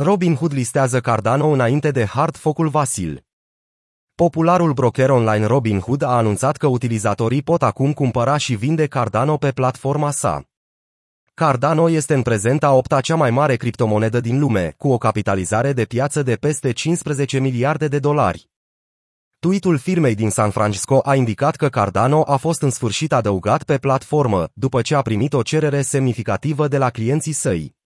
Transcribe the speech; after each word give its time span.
Robinhood 0.00 0.52
listează 0.52 1.00
Cardano 1.00 1.46
înainte 1.46 1.90
de 1.90 2.04
hard 2.04 2.36
focul 2.36 2.68
Vasil. 2.68 3.24
Popularul 4.14 4.72
broker 4.72 5.10
online 5.10 5.46
Robinhood 5.46 6.02
a 6.02 6.16
anunțat 6.16 6.56
că 6.56 6.66
utilizatorii 6.66 7.42
pot 7.42 7.62
acum 7.62 7.92
cumpăra 7.92 8.36
și 8.36 8.54
vinde 8.54 8.86
Cardano 8.86 9.36
pe 9.36 9.50
platforma 9.50 10.10
sa. 10.10 10.42
Cardano 11.34 11.90
este 11.90 12.14
în 12.14 12.22
prezent 12.22 12.62
a 12.62 12.72
opta 12.72 13.00
cea 13.00 13.14
mai 13.14 13.30
mare 13.30 13.56
criptomonedă 13.56 14.20
din 14.20 14.38
lume, 14.38 14.74
cu 14.76 14.88
o 14.88 14.98
capitalizare 14.98 15.72
de 15.72 15.84
piață 15.84 16.22
de 16.22 16.34
peste 16.34 16.72
15 16.72 17.38
miliarde 17.38 17.88
de 17.88 17.98
dolari. 17.98 18.50
Tweetul 19.38 19.78
firmei 19.78 20.14
din 20.14 20.30
San 20.30 20.50
Francisco 20.50 21.00
a 21.04 21.14
indicat 21.14 21.56
că 21.56 21.68
Cardano 21.68 22.22
a 22.26 22.36
fost 22.36 22.62
în 22.62 22.70
sfârșit 22.70 23.12
adăugat 23.12 23.62
pe 23.62 23.78
platformă, 23.78 24.48
după 24.52 24.82
ce 24.82 24.94
a 24.94 25.02
primit 25.02 25.32
o 25.32 25.42
cerere 25.42 25.82
semnificativă 25.82 26.68
de 26.68 26.78
la 26.78 26.90
clienții 26.90 27.32
săi. 27.32 27.76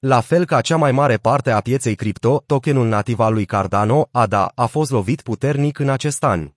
La 0.00 0.20
fel 0.20 0.44
ca 0.44 0.60
cea 0.60 0.76
mai 0.76 0.92
mare 0.92 1.16
parte 1.16 1.50
a 1.50 1.60
pieței 1.60 1.94
cripto, 1.94 2.42
tokenul 2.46 2.88
nativ 2.88 3.18
al 3.18 3.32
lui 3.32 3.44
Cardano, 3.44 4.08
ADA, 4.10 4.52
a 4.54 4.66
fost 4.66 4.90
lovit 4.90 5.22
puternic 5.22 5.78
în 5.78 5.88
acest 5.88 6.24
an. 6.24 6.52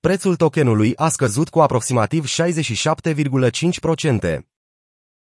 Prețul 0.00 0.36
tokenului 0.36 0.96
a 0.96 1.08
scăzut 1.08 1.48
cu 1.48 1.60
aproximativ 1.60 2.26
67,5%. 2.26 4.38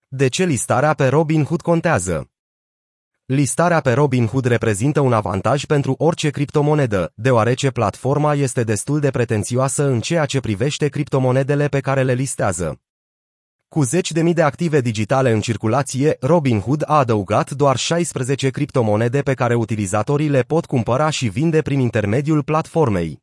De 0.08 0.27
ce 0.27 0.44
listarea 0.44 0.94
pe 0.94 1.08
Robinhood 1.08 1.62
contează? 1.62 2.30
Listarea 3.26 3.80
pe 3.80 3.94
Robinhood 3.94 4.45
reprezintă 4.45 5.00
un 5.00 5.14
avantaj 5.14 5.66
pentru 5.66 5.95
orice 5.98 6.30
criptomonedă, 6.30 7.11
deoarece 7.16 7.70
platforma 7.70 8.34
este 8.34 8.64
destul 8.64 9.00
de 9.00 9.09
pretențioasă 9.09 9.84
în 9.84 10.02
ceea 10.02 10.25
ce 10.25 10.39
privește 10.39 10.88
criptomonedele 10.88 11.67
pe 11.67 11.80
care 11.80 12.03
le 12.03 12.14
listează. 12.14 12.81
Cu 13.70 13.84
zeci 13.84 14.12
de 14.12 14.22
mii 14.22 14.34
de 14.34 14.41
active 14.41 14.82
digitale 14.82 15.32
în 15.32 15.41
circulație, 15.41 16.18
Robinhood 16.20 16.84
a 16.86 16.98
adăugat 16.98 17.52
doar 17.52 17.78
16 17.78 18.50
criptomonede 18.50 19.22
pe 19.22 19.34
care 19.34 19.55
utilizatorii 19.55 20.30
le 20.30 20.42
pot 20.42 20.66
cumpăra 20.66 21.09
și 21.09 21.28
vinde 21.28 21.62
prin 21.62 21.80
intermediul 21.80 22.44
platformei. 22.44 23.22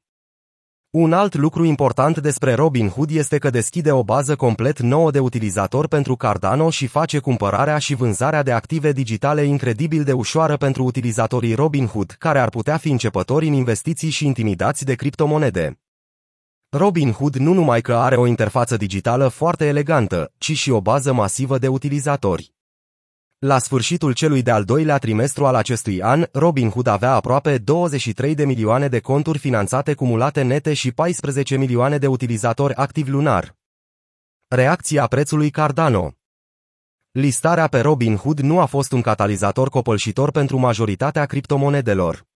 Un 0.90 1.12
alt 1.12 1.34
lucru 1.34 1.64
important 1.64 2.18
despre 2.18 2.54
Robinhood 2.54 3.10
este 3.10 3.38
că 3.38 3.50
deschide 3.50 3.92
o 3.92 4.02
bază 4.02 4.36
complet 4.36 4.80
nouă 4.80 5.10
de 5.10 5.18
utilizatori 5.18 5.88
pentru 5.88 6.16
Cardano 6.16 6.70
și 6.70 6.86
face 6.86 7.18
cumpărarea 7.18 7.78
și 7.78 7.94
vânzarea 7.94 8.42
de 8.42 8.52
active 8.52 8.92
digitale 8.92 9.42
incredibil 9.42 10.04
de 10.04 10.12
ușoară 10.12 10.56
pentru 10.56 10.84
utilizatorii 10.84 11.54
Robinhood, 11.54 12.16
care 12.18 12.38
ar 12.38 12.48
putea 12.48 12.76
fi 12.76 12.90
începători 12.90 13.46
în 13.46 13.52
investiții 13.52 14.10
și 14.10 14.26
intimidați 14.26 14.84
de 14.84 14.94
criptomonede. 14.94 15.78
Robinhood 16.68 17.34
nu 17.34 17.52
numai 17.52 17.80
că 17.80 17.94
are 17.94 18.16
o 18.16 18.26
interfață 18.26 18.76
digitală 18.76 19.28
foarte 19.28 19.66
elegantă, 19.66 20.32
ci 20.38 20.56
și 20.56 20.70
o 20.70 20.80
bază 20.80 21.12
masivă 21.12 21.58
de 21.58 21.68
utilizatori. 21.68 22.54
La 23.38 23.58
sfârșitul 23.58 24.12
celui 24.12 24.42
de-al 24.42 24.64
doilea 24.64 24.98
trimestru 24.98 25.46
al 25.46 25.54
acestui 25.54 26.02
an, 26.02 26.26
Robinhood 26.32 26.86
avea 26.86 27.12
aproape 27.12 27.58
23 27.58 28.34
de 28.34 28.44
milioane 28.44 28.88
de 28.88 29.00
conturi 29.00 29.38
finanțate 29.38 29.94
cumulate 29.94 30.42
nete 30.42 30.74
și 30.74 30.92
14 30.92 31.56
milioane 31.56 31.98
de 31.98 32.06
utilizatori 32.06 32.74
activi 32.74 33.10
lunar. 33.10 33.56
Reacția 34.48 35.06
prețului 35.06 35.50
Cardano 35.50 36.14
Listarea 37.10 37.66
pe 37.66 37.80
Robinhood 37.80 38.38
nu 38.38 38.60
a 38.60 38.64
fost 38.64 38.92
un 38.92 39.00
catalizator 39.00 39.68
copălșitor 39.68 40.30
pentru 40.30 40.58
majoritatea 40.58 41.26
criptomonedelor. 41.26 42.26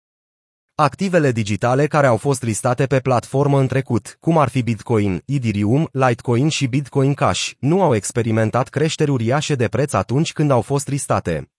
Activele 0.81 1.33
digitale 1.33 1.87
care 1.87 2.07
au 2.07 2.17
fost 2.17 2.43
listate 2.43 2.87
pe 2.87 3.01
platformă 3.01 3.61
în 3.61 3.67
trecut, 3.67 4.17
cum 4.21 4.39
ar 4.39 4.49
fi 4.49 4.63
Bitcoin, 4.63 5.23
Ethereum, 5.25 5.89
Litecoin 5.93 6.49
și 6.49 6.67
Bitcoin 6.67 7.15
Cash, 7.15 7.51
nu 7.59 7.83
au 7.83 7.95
experimentat 7.95 8.69
creșteri 8.69 9.11
uriașe 9.11 9.55
de 9.55 9.69
preț 9.69 9.93
atunci 9.93 10.33
când 10.33 10.51
au 10.51 10.61
fost 10.61 10.89
listate. 10.89 11.51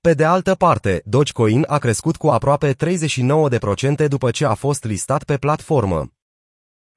Pe 0.00 0.14
de 0.14 0.24
altă 0.24 0.54
parte, 0.54 1.02
Dogecoin 1.04 1.64
a 1.68 1.78
crescut 1.78 2.16
cu 2.16 2.28
aproape 2.28 2.74
39% 2.74 4.08
după 4.08 4.30
ce 4.30 4.44
a 4.44 4.54
fost 4.54 4.84
listat 4.84 5.24
pe 5.24 5.36
platformă. 5.36 6.12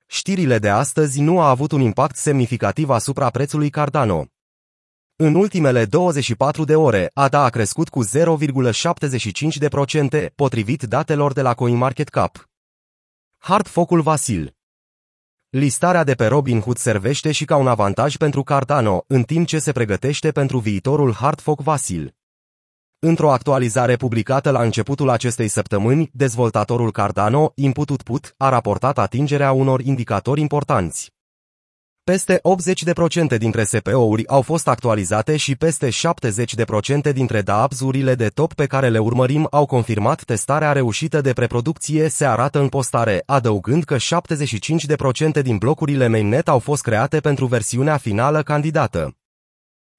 Știrile 0.08 0.59
de 0.59 0.70
astăzi 0.70 1.22
nu 1.22 1.39
au 1.39 1.47
avut 1.47 1.71
un 1.71 1.82
impact 1.82 2.15
semnificativ 2.15 2.89
asupra 2.89 3.30
prețului 3.30 3.70
Cardano. 3.70 4.26
În 5.21 5.35
ultimele 5.35 5.85
24 5.85 6.63
de 6.63 6.75
ore, 6.75 7.11
ADA 7.13 7.43
a 7.43 7.49
crescut 7.49 7.89
cu 7.89 8.05
0,75%, 8.05 8.09
potrivit 10.35 10.83
datelor 10.83 11.33
de 11.33 11.41
la 11.41 11.53
CoinMarketCap. 11.53 12.49
Hard 13.37 13.67
focul 13.67 14.02
Vasil 14.02 14.55
Listarea 15.49 16.03
de 16.03 16.13
pe 16.13 16.25
Robinhood 16.27 16.77
servește 16.77 17.31
și 17.31 17.45
ca 17.45 17.55
un 17.55 17.67
avantaj 17.67 18.17
pentru 18.17 18.43
Cardano, 18.43 19.03
în 19.08 19.23
timp 19.23 19.47
ce 19.47 19.59
se 19.59 19.71
pregătește 19.71 20.31
pentru 20.31 20.59
viitorul 20.59 21.13
hard 21.13 21.39
foc 21.39 21.61
Vasil. 21.61 22.15
Într-o 22.99 23.31
actualizare 23.31 23.95
publicată 23.95 24.52
la 24.52 24.61
începutul 24.61 25.09
acestei 25.09 25.47
săptămâni, 25.47 26.09
dezvoltatorul 26.13 26.91
Cardano, 26.91 27.52
Input-Output, 27.55 28.33
a 28.37 28.49
raportat 28.49 28.97
atingerea 28.97 29.52
unor 29.52 29.81
indicatori 29.81 30.41
importanți. 30.41 31.17
Peste 32.09 32.42
80% 33.33 33.37
dintre 33.37 33.64
SPO-uri 33.64 34.27
au 34.27 34.42
fost 34.42 34.67
actualizate 34.67 35.37
și 35.37 35.55
peste 35.55 35.89
70% 37.09 37.14
dintre 37.14 37.42
DApps-urile 37.42 38.15
de 38.15 38.27
top 38.27 38.53
pe 38.53 38.65
care 38.65 38.89
le 38.89 38.99
urmărim 38.99 39.47
au 39.52 39.65
confirmat 39.65 40.23
testarea 40.23 40.71
reușită 40.71 41.21
de 41.21 41.33
preproducție 41.33 42.08
se 42.08 42.25
arată 42.25 42.59
în 42.59 42.67
postare, 42.67 43.23
adăugând 43.25 43.83
că 43.83 43.95
75% 45.39 45.42
din 45.42 45.58
blocurile 45.58 46.08
mainnet 46.08 46.47
au 46.47 46.59
fost 46.59 46.81
create 46.81 47.20
pentru 47.20 47.45
versiunea 47.45 47.97
finală 47.97 48.43
candidată. 48.43 49.15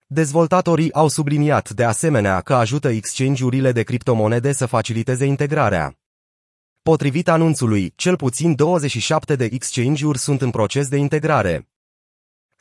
Dezvoltatorii 0.07 0.93
au 0.93 1.09
subliniat 1.09 1.71
de 1.71 1.85
asemenea 1.85 2.41
că 2.41 2.55
ajută 2.55 2.89
exchange-urile 2.89 3.73
de 3.73 3.83
criptomonede 3.83 4.53
să 4.53 4.67
faciliteze 4.67 5.25
integrarea. 5.25 5.95
Potrivit 6.83 7.29
anunțului, 7.29 7.93
cel 7.97 8.17
puțin 8.17 8.55
27 8.55 9.37
de 9.37 9.49
exchange-uri 9.53 10.19
sunt 10.19 10.43
în 10.43 10.51
proces 10.51 10.89
de 10.89 10.97
integrare. 10.97 11.70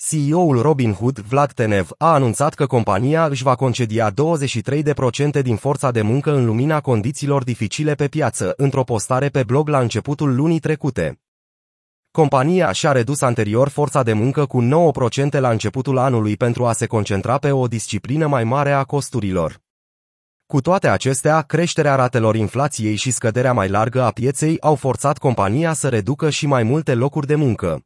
CEO-ul 0.08 0.62
Robinhood, 0.62 1.20
Vlad 1.20 1.52
Tenev, 1.52 1.90
a 1.98 2.14
anunțat 2.14 2.54
că 2.54 2.66
compania 2.66 3.26
își 3.26 3.44
va 3.44 3.56
concedia 3.56 4.12
23% 4.12 5.42
din 5.42 5.56
forța 5.56 5.92
de 5.92 6.02
muncă 6.02 6.36
în 6.36 6.46
lumina 6.46 6.82
condițiilor 6.82 7.44
dificile 7.44 7.96
pe 7.96 8.08
piață, 8.08 8.54
într-o 8.58 8.84
postare 8.84 9.30
pe 9.30 9.44
blog 9.44 9.68
la 9.68 9.80
începutul 9.80 10.36
lunii 10.36 10.60
trecute. 10.60 11.22
Compania 12.12 12.72
și-a 12.72 12.92
redus 12.92 13.22
anterior 13.22 13.68
forța 13.68 14.04
de 14.04 14.14
muncă 14.14 14.46
cu 14.46 14.68
9% 15.28 15.40
la 15.40 15.50
începutul 15.50 15.98
anului 15.98 16.38
pentru 16.38 16.66
a 16.66 16.74
se 16.74 16.86
concentra 16.86 17.38
pe 17.38 17.52
o 17.52 17.68
disciplină 17.68 18.28
mai 18.28 18.44
mare 18.44 18.72
a 18.72 18.84
costurilor. 18.84 19.62
Cu 20.46 20.62
toate 20.62 20.88
acestea, 20.88 21.42
creșterea 21.42 21.96
ratelor 21.96 22.36
inflației 22.36 22.96
și 22.96 23.12
scăderea 23.12 23.54
mai 23.54 23.70
largă 23.70 24.02
a 24.02 24.12
pieței 24.12 24.60
au 24.60 24.76
forțat 24.76 25.18
compania 25.18 25.74
să 25.74 25.90
reducă 25.90 26.30
și 26.30 26.48
mai 26.48 26.64
multe 26.64 26.94
locuri 26.94 27.28
de 27.28 27.36
muncă. 27.36 27.84